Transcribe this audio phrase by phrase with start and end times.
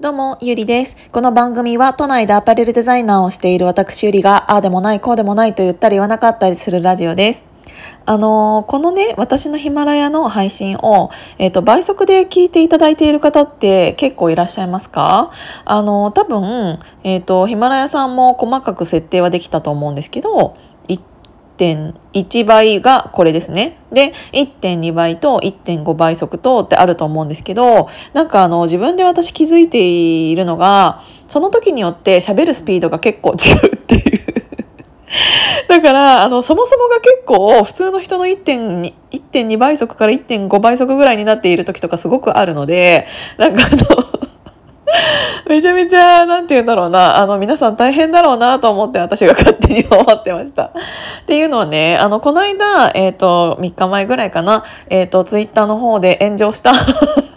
[0.00, 0.96] どうも、ゆりです。
[1.10, 7.44] この番組は都内でアパレルデザイナーをしている私ゆりが、ああでもない、こうでもないと言ったり言わなかったりするラジオです。
[8.06, 15.32] あのー、このね、私のヒマラヤの配信を、えっ、ー、と、倍速で聞いていただいている方って結構いらっしゃいますか？
[15.64, 20.56] あのー、多分、えっ、と、ヒマラヤさんも細かく設定はできたと思うんですけど、
[21.58, 23.78] 1.1倍がこれですね。
[23.92, 34.28] で、1.2倍と1.5倍速とってあると思うんですけど、なんかあの自分で私気づいているのが、その時によって喋るスピードが結構違うっていう。
[35.68, 43.06] だからあのそもそもが結構普通の人の1.2倍速から1.5倍速ぐらいになっている時とかすごくあるので
[43.38, 44.27] なんかあの
[45.48, 50.64] めちゃめちゃ、なんて言うんだろうな、あの、皆さん大変だろうなと思って私が勝手に思ってました。
[50.70, 50.70] っ
[51.26, 56.72] ていうのはね、あの、この間、えっ、ー、と、3日前ぐらいかな、えっ、ー、と、ツイッターの方で炎上した。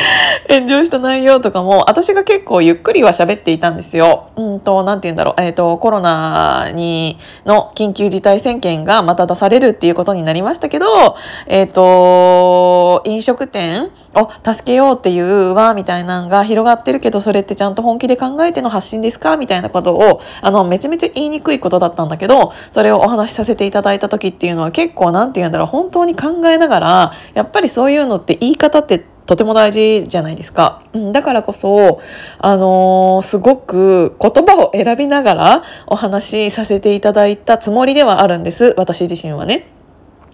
[0.48, 4.28] 炎上した内容とかも私が結構ゆっくりは喋っていたんですよ。
[4.36, 30.82] うんと何て言うんだろう、えーと、コロナにの緊急事態宣言がまた出されるっていうことになりましたけど、えーと、飲食店を助けようっていうわみたいなのが広がってるけどそれってちゃんと本気で考えての発信ですかみたいなことをあのめちゃめちゃ言いにくいことだったんだけどそれをお話しさせていただいた時っていうのは結構何て言うんだろう本当に考えながらやっぱりそういうのって言い方ってとても大事じゃないですか。
[30.92, 32.00] うんだからこそ、
[32.38, 38.74] あのー、すごく言葉を選びながらお話しさせていただいたつもりではあるんです。
[38.76, 39.75] 私自身はね。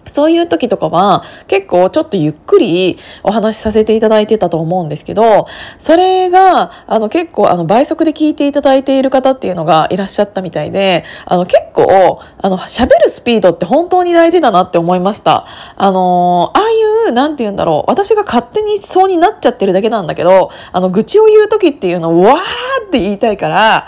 [0.05, 5.47] そういう時とかは結構ちょっとゆっくりお話しさせていただいてたと思うんですけど、
[5.79, 15.45] それがあの結構あの倍速で聞いていただいている方っていうのがいらっしゃったみたいで、あの結構あの喋るスピードって本当に大事だなって思いました。
[15.75, 23.87] あのああいうなんて言うんだろう、私が勝手にそうになっちゃってるだけなんだけど、あの愚痴を言う時っていうのをわーって言いたいから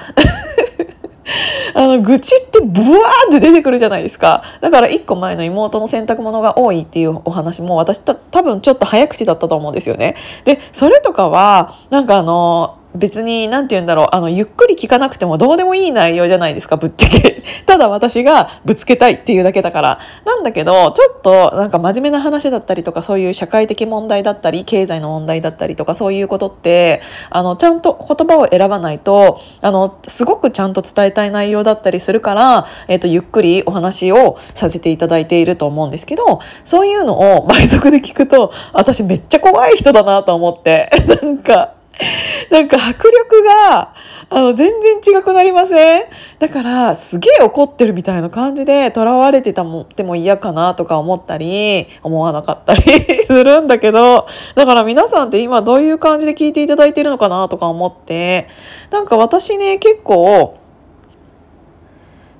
[1.73, 2.91] あの愚痴ってブワー
[3.29, 4.43] って出てくるじゃないですか。
[4.61, 10.15] だから1個前の妹の洗濯物が多いっていうお話も私多分ちょっと早口だったと思うんですよね。
[10.45, 17.43] でそれとかはなんかあの別に何て言うんだろうあのゆっくり聞かなくてもどうでもいい内容じゃないですかぶっちゃけ。
[17.65, 19.99] ただ私がぶつけたいっていうだけだから。
[20.25, 40.89] なんだけどちょっとなんか真面目な話だったりとかそういう社会的問題だったり経済の問題だったりとかそういうことってあのちゃんと言葉を選ばないとあのすごくちゃんと伝えたい内容だったりするから、えーと、ゆっくりお話をさせていただいていると思うんですけどそういうのを倍速で聞くと私めっちゃ怖い人だなと思って。
[41.07, 41.74] なんか
[42.51, 43.93] なんか迫力が
[44.29, 46.03] あの全然違くなりません？
[46.39, 52.81] だからすげえ怒ってるみたいな感じでとらわれてたもっても嫌かなとか思ったり思わなかったり
[53.25, 58.47] するんだけどだから皆さんって今どういう感じで聞いていただいてるのかなとか思って
[58.91, 60.55] なんか私ね結構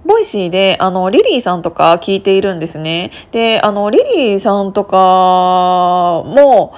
[0.06, 3.10] ボイシーであのリリーさんとか聞いているんですね。
[3.32, 6.74] であのリリーさんとかも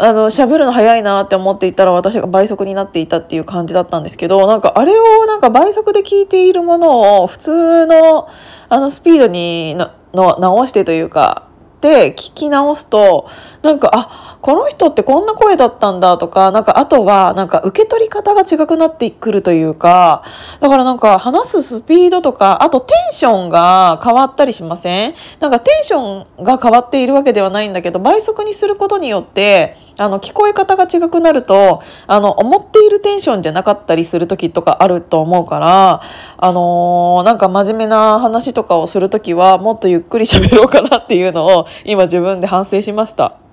[0.00, 8.28] あの喋るの早いなって思っていたら私が倍速になっていたっていう感じだったんですけどなんかあれをなんか倍速で聞いているものを普通の
[8.68, 11.48] あのスピードにのの直してというか
[11.80, 13.28] で聞き直すと
[13.62, 20.22] なんかあこの人ってこんな声だったんだとかなんかあとはなんか受け取り方が違くなってくるというか
[20.60, 25.14] だからなんか話すスピードとかあとテンションが変わったりしません？
[25.40, 36.00] なんかテンションが変わっているわけではないんだけど倍速にすることによってあの聞こえ方が違くなるとあの思っているテンションじゃなかったりする時とかあると思うから
[36.36, 43.47] あのー、なんか真面目な話とかをする時はもっとゆっくり喋ろうかなっていうのを今自分で反省しました。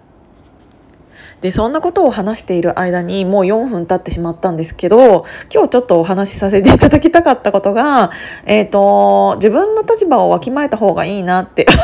[1.41, 8.11] でそんなことを話している間にもう4分経ってしまったんですけど今日ちょっとお話しさせていただきたかったことが、
[8.45, 11.65] えーと、自分の立場をわきまえた方がいいなって。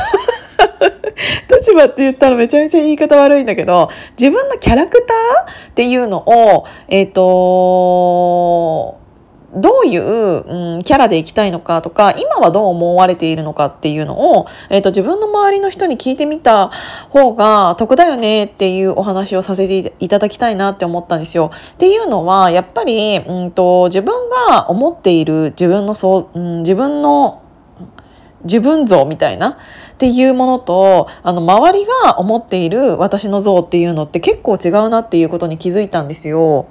[1.52, 3.90] 立場って言ったらめちゃめちゃ言い方悪いんだけど
[4.20, 8.98] 自分のキャラクターっていうのをえっ、ー、と
[9.54, 16.72] どういう、うん、キャラでいきたいのかとか今はどう思われているのかっていうのを、えーと、自分の周りの人に聞いてみた
[17.10, 21.52] 方が得だよねっていうお話をさせていただきたいなって思ったんですよ。
[21.74, 27.42] っていうのはやっぱり、うんと、自分が思っている自分のそう、うん、自分の
[28.44, 29.56] 自分像みたいなっ
[29.98, 36.68] ていうものとあの周りが思っている私の像っていうのって結構違うなっていうことに気づいたんですよ。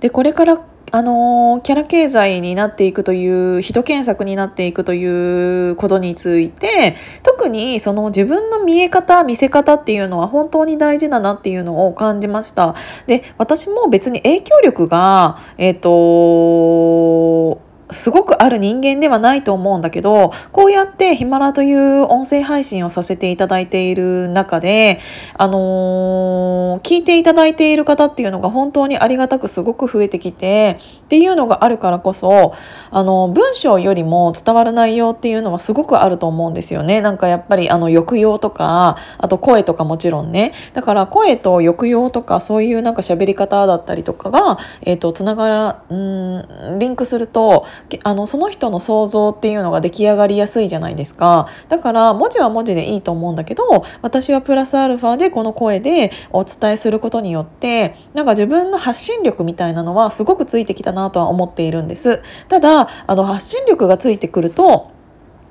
[0.00, 12.74] でこれからあのキャラ経済になっていくという人検索になっていくということについて特にその自分の見え方見せ方っていうのは本当に大事だなっていうのを感じました。
[13.06, 25.00] で私も別に影響力がえっ、ー、とすごくある人間ではないと思うんだけどこうやってヒマラという音声配信をさせていただいている中で、
[25.34, 32.54] あのー、聞いていただいている方っていうのが本当にありがたくすごく増えてきてっていうのがあるからこそ
[32.90, 37.00] あの文章よりも伝わる内容っていうのはすごくあると思うんですよね。
[37.00, 47.64] なんかやっぱりあの抑揚とかあと声とかもちろんねだから声と抑揚とかそういうなんか喋り方だったりとかが、えーと、つながらうんリンクすると
[48.04, 51.48] あのその人の想像っていうのが出来上がりやすいじゃないですか。
[51.68, 62.20] だから文字は文字でいいと思うんだけど私はプラスアルファでこの声でお伝えすることによってなんか自分の発信力みたいなのはすごくついてきたなとは思っているんです。
[62.48, 64.97] ただあの発信力がついてくると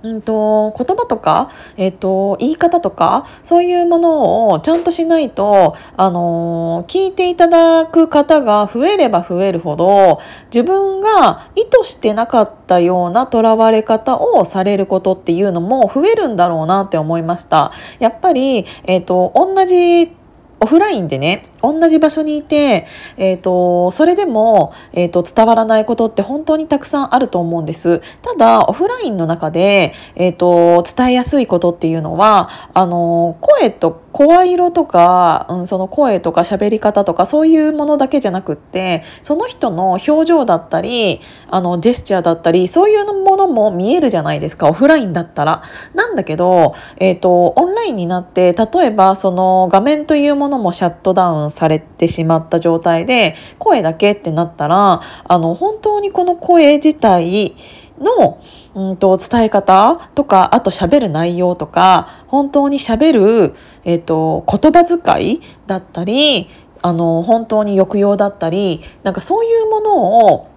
[0.03, 10.19] うんと、言葉とか、えーと、言い方とかそういうものをちゃんとしないと、あの、聞いていただく方が増えれば増えるほど
[10.53, 17.71] 自分が意図してなかったようなとらわれ方をされることっていうのも増えるんだろうなって思いました。
[17.99, 20.11] やっぱり、えーと同じ
[20.59, 22.87] オフラインでね同じ場所にいて、
[23.17, 28.01] えーと、それでも、えーと、伝わらないことって本当にたくさんあると思うんです。
[28.21, 45.61] ただオフラインの中で、えーと、伝えやすいことっていうのはあの声と声色とか、うん、その声とか喋り方とかそういうものだけじゃなくってその人の表情だったりあのジェスチャーだったりそういうものも見えるじゃないですかオフラインだったら。
[45.93, 57.55] なんだけど、えー、とオンラインになって例えばその画面というものもシャットダウンされてしまった状態で声だけってなったらあの本当にこの声自体
[57.99, 58.39] の、
[58.77, 66.47] うんと、伝え方とかあと喋る内容とか本当に喋る、えーと、言葉遣いだったり
[66.83, 70.56] あの本当に抑揚だったりなんかそういうものを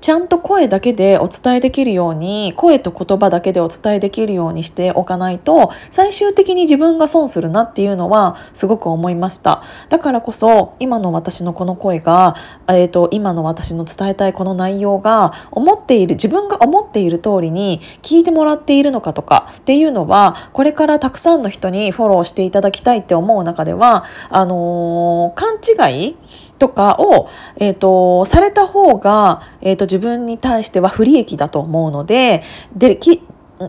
[0.00, 9.62] ちゃんと声だけでお伝えできるように声と言葉だけでお伝えできるようにしておかないと最終的に自分が損するなっていうのはすごく思いました。
[9.88, 12.36] だからこそ今の私のこの声が、
[12.68, 26.16] えーと、今の私の伝えたいこの内容が思っている自分が思っている通りに聞いてもらっているのかとかっていうのはこれからたくさんの人にフォローしていただきたいって思う中ではあのー、勘違い
[26.58, 32.42] とかを、えーと、された方が、えーと、自分に対しては不利益だと思うので
[32.74, 33.22] でき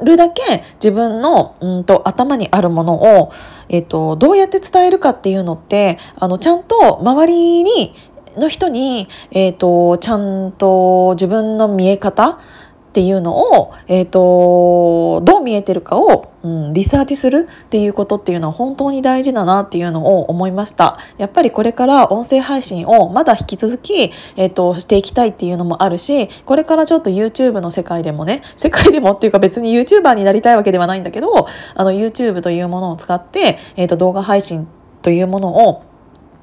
[0.03, 3.31] るだけ自分のうんと頭にあるものを、
[3.69, 7.93] えーと、どうやって伝えるかっていうのってあのちゃんと周りに
[8.37, 12.39] の人に、えー、とちゃんと自分の見え方
[12.95, 20.97] っていうのを、えーと、どう見えてるかを、うん、リサーチするっていうことっていうのは本当に大事だなっていうのを思いました。
[21.17, 34.69] やっぱりこれから音声配信をまだ引き続き、えーと、していきたいっていうのもあるしこれからちょっと YouTube の世界でもね世界でもっていうか別に YouTuber になりたいわけではないんだけどあの YouTube というものを使って、えーと動画配信
[35.01, 35.83] というものを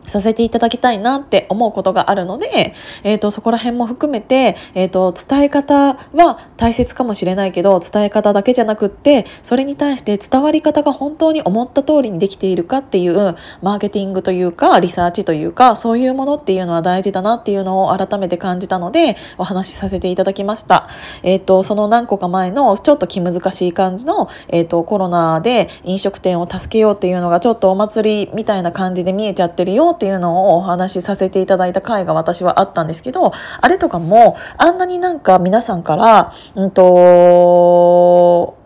[0.06, 20.88] させていただきたいなって思うことがあるので、えーと、そこら辺も含めて、えーと、伝え方は大切かもしれないけど伝え方だけじゃなくってそれに対して伝わり方が本当に思った通りにできているかっていうマーケティングというかリサーチというかそういうものっていうのは大事だなっていうのを改めて感じたのでお話しさせていただきました。
[21.22, 38.62] えーと、その何個か前のちょっと気難しい感じの、えー、とコロナで飲食店を助けようっていうのがちょっとお祭りみたいな感じで見えちゃってるよっていうのをお話しさせていただいた回が私はあったんですけどあれとかもあんなになんか皆さんから、うんと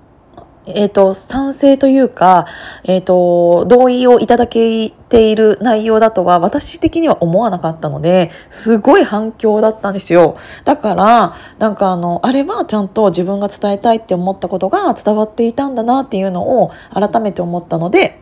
[0.66, 2.46] えーと、賛成というか、
[2.84, 10.36] えーと、同意をいただけている内容だとは私的には思わなかったのですごい反響だったんですよ。
[10.64, 18.20] だからなんかあのあれはちゃんと自分が伝えたいって思ったことが伝わっていたんだなっていうのを改めて思ったので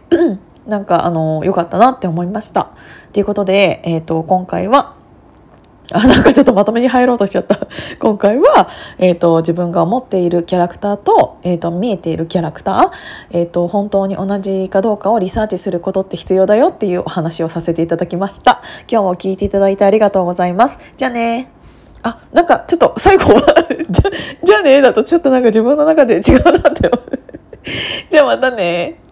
[0.67, 2.71] なんかあの良かったなって思いました。
[3.13, 4.95] ということで、えーと、今回は
[5.93, 7.59] あなんかちょっとまとめに入ろうとしちゃった。
[8.01, 8.69] 今回は、
[8.99, 12.91] えーと、自分が思っているキャラクターと,、えーと、見えているキャラクター、
[13.31, 18.63] えーと、本当に同じかどうかをリサーチすることって必要だよっていうお話をさせていただきました。
[18.91, 20.79] 今日も聞いていただいてありがとうございます。
[20.97, 21.51] じゃあね。
[22.03, 23.41] あなんかちょっと最後は
[23.89, 24.11] じゃ
[24.43, 24.81] じゃあね。
[24.81, 26.91] だとちょっとなんか自分の中で違うなって
[28.11, 29.04] じゃあまたね。